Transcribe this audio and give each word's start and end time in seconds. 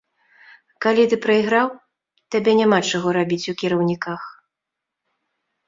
Калі 0.85 1.03
ты 1.11 1.15
прайграў, 1.25 1.69
табе 2.37 2.51
няма 2.61 2.79
чаго 2.89 3.07
рабіць 3.21 3.41
у 3.55 3.57
кіраўніках. 3.63 4.21